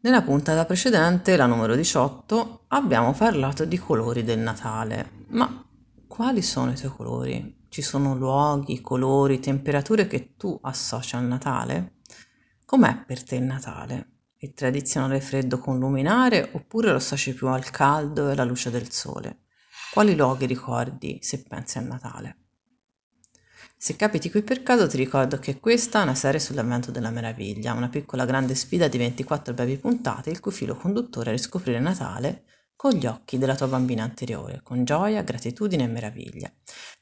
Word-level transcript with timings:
Nella 0.00 0.22
puntata 0.22 0.64
precedente, 0.64 1.34
la 1.36 1.46
numero 1.46 1.74
18, 1.74 2.66
abbiamo 2.68 3.12
parlato 3.12 3.64
di 3.64 3.78
colori 3.78 4.22
del 4.22 4.38
Natale. 4.38 5.24
Ma 5.30 5.66
quali 6.06 6.40
sono 6.40 6.70
i 6.70 6.76
tuoi 6.76 6.92
colori? 6.94 7.66
Ci 7.68 7.82
sono 7.82 8.14
luoghi, 8.14 8.80
colori, 8.80 9.40
temperature 9.40 10.06
che 10.06 10.36
tu 10.36 10.56
associ 10.62 11.16
al 11.16 11.24
Natale? 11.24 11.96
Com'è 12.64 13.02
per 13.04 13.24
te 13.24 13.34
il 13.36 13.42
Natale? 13.42 14.10
Il 14.36 14.54
tradizionale 14.54 15.20
freddo 15.20 15.58
con 15.58 15.80
luminare 15.80 16.48
oppure 16.52 16.90
lo 16.90 16.96
associ 16.98 17.34
più 17.34 17.48
al 17.48 17.68
caldo 17.70 18.28
e 18.28 18.32
alla 18.32 18.44
luce 18.44 18.70
del 18.70 18.92
sole? 18.92 19.46
Quali 19.92 20.14
luoghi 20.14 20.46
ricordi 20.46 21.18
se 21.22 21.42
pensi 21.42 21.78
al 21.78 21.86
Natale? 21.86 22.47
Se 23.80 23.94
capiti 23.94 24.28
qui 24.28 24.42
per 24.42 24.64
caso 24.64 24.88
ti 24.88 24.96
ricordo 24.96 25.38
che 25.38 25.60
questa 25.60 26.00
è 26.00 26.02
una 26.02 26.16
serie 26.16 26.40
sull'avvento 26.40 26.90
della 26.90 27.12
meraviglia, 27.12 27.74
una 27.74 27.88
piccola 27.88 28.24
grande 28.24 28.56
sfida 28.56 28.88
di 28.88 28.98
24 28.98 29.54
brevi 29.54 29.78
puntate 29.78 30.30
il 30.30 30.40
cui 30.40 30.50
filo 30.50 30.74
conduttore 30.74 31.30
è 31.30 31.32
riscoprire 31.32 31.78
Natale 31.78 32.42
con 32.74 32.90
gli 32.90 33.06
occhi 33.06 33.38
della 33.38 33.54
tua 33.54 33.68
bambina 33.68 34.02
anteriore, 34.02 34.62
con 34.64 34.84
gioia, 34.84 35.22
gratitudine 35.22 35.84
e 35.84 35.86
meraviglia. 35.86 36.52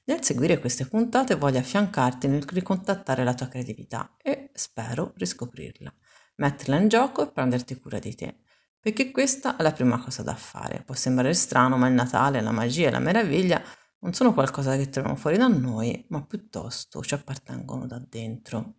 Nel 0.04 0.22
seguire 0.22 0.58
queste 0.58 0.86
puntate 0.86 1.36
voglio 1.36 1.60
affiancarti 1.60 2.28
nel 2.28 2.44
ricontattare 2.46 3.24
la 3.24 3.32
tua 3.32 3.48
creatività 3.48 4.14
e, 4.22 4.50
spero, 4.52 5.14
riscoprirla, 5.16 5.90
metterla 6.36 6.76
in 6.76 6.88
gioco 6.88 7.22
e 7.22 7.32
prenderti 7.32 7.80
cura 7.80 7.98
di 7.98 8.14
te. 8.14 8.40
Perché 8.78 9.10
questa 9.12 9.56
è 9.56 9.62
la 9.62 9.72
prima 9.72 9.98
cosa 9.98 10.22
da 10.22 10.34
fare. 10.34 10.82
Può 10.84 10.94
sembrare 10.94 11.32
strano, 11.32 11.78
ma 11.78 11.88
il 11.88 11.94
Natale, 11.94 12.42
la 12.42 12.52
magia 12.52 12.88
e 12.88 12.90
la 12.90 12.98
meraviglia 12.98 13.62
non 14.06 14.14
sono 14.14 14.32
qualcosa 14.32 14.76
che 14.76 14.88
troviamo 14.88 15.16
fuori 15.16 15.36
da 15.36 15.48
noi, 15.48 16.04
ma 16.10 16.22
piuttosto 16.22 17.02
ci 17.02 17.14
appartengono 17.14 17.86
da 17.86 18.00
dentro. 18.08 18.74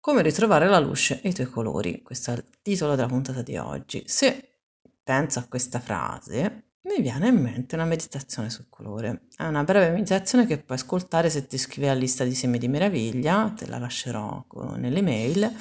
Come 0.00 0.22
ritrovare 0.22 0.66
la 0.66 0.78
luce 0.78 1.20
e 1.20 1.28
i 1.28 1.34
tuoi 1.34 1.46
colori? 1.46 2.00
Questo 2.00 2.30
è 2.30 2.34
il 2.34 2.44
titolo 2.62 2.94
della 2.94 3.06
puntata 3.06 3.42
di 3.42 3.58
oggi. 3.58 4.02
Se 4.06 4.60
penso 5.04 5.40
a 5.40 5.46
questa 5.46 5.78
frase, 5.78 6.76
mi 6.84 7.02
viene 7.02 7.28
in 7.28 7.36
mente 7.36 7.74
una 7.74 7.84
meditazione 7.84 8.48
sul 8.48 8.70
colore. 8.70 9.26
È 9.36 9.44
una 9.44 9.62
breve 9.62 9.90
meditazione 9.90 10.46
che 10.46 10.56
puoi 10.56 10.78
ascoltare 10.78 11.28
se 11.28 11.46
ti 11.46 11.56
iscrivi 11.56 11.86
alla 11.86 12.00
lista 12.00 12.24
di 12.24 12.34
semi 12.34 12.56
di 12.56 12.68
meraviglia, 12.68 13.52
te 13.54 13.66
la 13.66 13.76
lascerò 13.76 14.46
nelle 14.76 15.02
mail. 15.02 15.54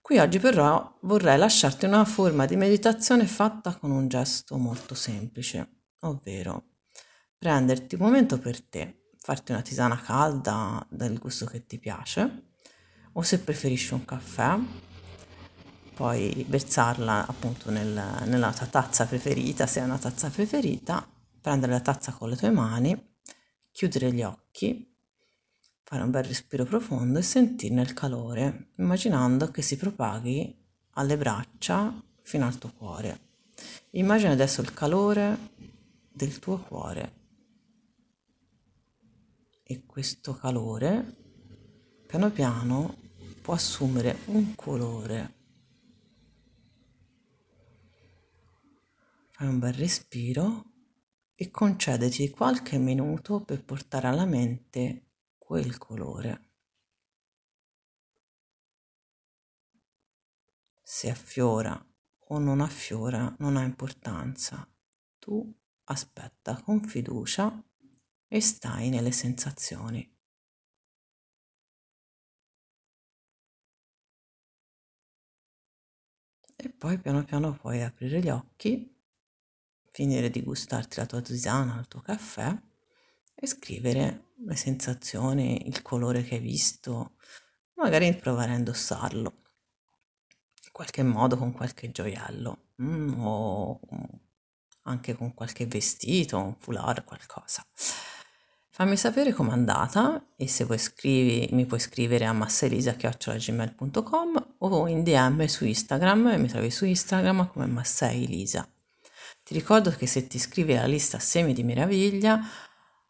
Qui 0.00 0.18
oggi 0.18 0.40
però 0.40 0.98
vorrei 1.02 1.38
lasciarti 1.38 1.84
una 1.84 2.04
forma 2.04 2.46
di 2.46 2.56
meditazione 2.56 3.28
fatta 3.28 3.76
con 3.76 3.92
un 3.92 4.08
gesto 4.08 4.56
molto 4.58 4.96
semplice, 4.96 5.84
ovvero 6.00 6.69
prenderti 7.40 7.94
un 7.94 8.02
momento 8.02 8.38
per 8.38 8.60
te, 8.60 9.12
farti 9.16 9.52
una 9.52 9.62
tisana 9.62 9.98
calda 9.98 10.86
del 10.90 11.18
gusto 11.18 11.46
che 11.46 11.64
ti 11.64 11.78
piace, 11.78 12.48
o 13.12 13.22
se 13.22 13.40
preferisci 13.40 13.94
un 13.94 14.04
caffè, 14.04 14.58
poi 15.94 16.44
versarla 16.46 17.26
appunto 17.26 17.70
nel, 17.70 17.98
nella 18.26 18.52
tua 18.52 18.66
tazza 18.66 19.06
preferita, 19.06 19.66
se 19.66 19.80
è 19.80 19.84
una 19.84 19.96
tazza 19.96 20.28
preferita, 20.28 21.10
prendere 21.40 21.72
la 21.72 21.80
tazza 21.80 22.12
con 22.12 22.28
le 22.28 22.36
tue 22.36 22.50
mani, 22.50 23.16
chiudere 23.72 24.12
gli 24.12 24.22
occhi, 24.22 24.94
fare 25.82 26.02
un 26.02 26.10
bel 26.10 26.24
respiro 26.24 26.66
profondo 26.66 27.20
e 27.20 27.22
sentirne 27.22 27.80
il 27.80 27.94
calore, 27.94 28.72
immaginando 28.76 29.50
che 29.50 29.62
si 29.62 29.78
propaghi 29.78 30.54
alle 30.90 31.16
braccia 31.16 32.04
fino 32.20 32.44
al 32.44 32.58
tuo 32.58 32.70
cuore. 32.76 33.28
Immagina 33.92 34.32
adesso 34.32 34.60
il 34.60 34.74
calore 34.74 35.38
del 36.12 36.38
tuo 36.38 36.58
cuore 36.58 37.19
e 39.70 39.86
questo 39.86 40.34
calore 40.34 41.18
piano 42.04 42.32
piano 42.32 42.96
può 43.40 43.54
assumere 43.54 44.18
un 44.26 44.56
colore. 44.56 45.34
Fai 49.30 49.46
un 49.46 49.60
bel 49.60 49.72
respiro 49.74 50.64
e 51.36 51.52
concediti 51.52 52.30
qualche 52.30 52.78
minuto 52.78 53.44
per 53.44 53.62
portare 53.64 54.08
alla 54.08 54.24
mente 54.24 55.12
quel 55.38 55.78
colore. 55.78 56.48
Se 60.82 61.08
affiora 61.08 61.80
o 62.26 62.38
non 62.40 62.60
affiora 62.60 63.32
non 63.38 63.56
ha 63.56 63.62
importanza. 63.62 64.68
Tu 65.20 65.48
aspetta 65.84 66.60
con 66.60 66.80
fiducia 66.82 67.64
e 68.32 68.40
stai 68.40 68.90
nelle 68.90 69.10
sensazioni. 69.10 70.08
E 76.54 76.68
poi 76.70 76.98
piano 77.00 77.24
piano 77.24 77.54
puoi 77.54 77.82
aprire 77.82 78.20
gli 78.20 78.28
occhi, 78.28 78.94
finire 79.90 80.30
di 80.30 80.42
gustarti 80.42 80.98
la 80.98 81.06
tua 81.06 81.20
tisana, 81.20 81.80
il 81.80 81.88
tuo 81.88 82.00
caffè 82.00 82.56
e 83.34 83.46
scrivere 83.48 84.34
le 84.36 84.54
sensazioni, 84.54 85.66
il 85.66 85.82
colore 85.82 86.22
che 86.22 86.36
hai 86.36 86.40
visto, 86.40 87.16
magari 87.74 88.14
provare 88.14 88.52
a 88.52 88.56
indossarlo 88.56 89.42
in 90.66 90.70
qualche 90.70 91.02
modo 91.02 91.36
con 91.36 91.50
qualche 91.50 91.90
gioiello 91.90 92.74
mm, 92.80 93.20
o 93.20 93.80
anche 94.82 95.14
con 95.14 95.34
qualche 95.34 95.66
vestito, 95.66 96.38
un 96.38 96.54
foulard, 96.56 97.02
qualcosa. 97.04 97.66
Fammi 98.80 98.96
sapere 98.96 99.34
com'è 99.34 99.52
andata 99.52 100.28
e 100.36 100.48
se 100.48 100.64
vuoi 100.64 100.78
scrivi, 100.78 101.50
mi 101.52 101.66
puoi 101.66 101.80
scrivere 101.80 102.24
a 102.24 102.32
massaelisa.gmail.com 102.32 104.54
o 104.56 104.88
in 104.88 105.02
DM 105.02 105.44
su 105.44 105.66
Instagram, 105.66 106.36
mi 106.38 106.48
trovi 106.48 106.70
su 106.70 106.86
Instagram 106.86 107.48
come 107.48 107.66
Massaelisa. 107.66 108.66
Ti 109.42 109.52
ricordo 109.52 109.90
che 109.90 110.06
se 110.06 110.26
ti 110.26 110.36
iscrivi 110.36 110.74
alla 110.74 110.86
lista 110.86 111.18
Semi 111.18 111.52
di 111.52 111.62
Meraviglia 111.62 112.40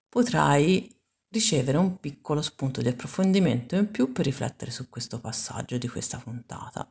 potrai 0.08 0.92
ricevere 1.28 1.78
un 1.78 2.00
piccolo 2.00 2.42
spunto 2.42 2.82
di 2.82 2.88
approfondimento 2.88 3.76
in 3.76 3.92
più 3.92 4.10
per 4.10 4.24
riflettere 4.24 4.72
su 4.72 4.88
questo 4.88 5.20
passaggio 5.20 5.78
di 5.78 5.86
questa 5.86 6.18
puntata. 6.18 6.90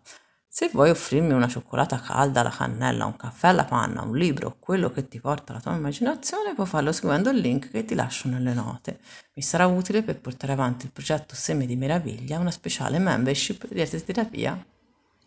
Se 0.51 0.67
vuoi 0.73 0.89
offrirmi 0.89 1.31
una 1.31 1.47
cioccolata 1.47 2.01
calda 2.01 2.39
alla 2.39 2.49
cannella, 2.49 3.05
un 3.05 3.15
caffè 3.15 3.49
alla 3.49 3.65
panna, 3.65 4.01
un 4.01 4.17
libro, 4.17 4.57
quello 4.59 4.89
che 4.89 5.07
ti 5.07 5.19
porta 5.19 5.53
la 5.53 5.59
tua 5.59 5.75
immaginazione, 5.75 6.55
puoi 6.55 6.65
farlo 6.65 6.91
seguendo 6.91 7.29
il 7.29 7.37
link 7.37 7.69
che 7.69 7.85
ti 7.85 7.93
lascio 7.93 8.27
nelle 8.27 8.53
note. 8.53 8.99
Mi 9.35 9.43
sarà 9.43 9.67
utile 9.67 10.01
per 10.01 10.19
portare 10.19 10.53
avanti 10.53 10.85
il 10.85 10.91
progetto 10.91 11.35
Semi 11.35 11.67
di 11.67 11.75
Meraviglia, 11.75 12.39
una 12.39 12.49
speciale 12.49 12.97
membership 12.97 13.67
di 13.67 14.03
terapia, 14.03 14.65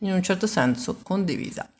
in 0.00 0.12
un 0.12 0.22
certo 0.22 0.48
senso 0.48 0.98
condivisa. 1.02 1.70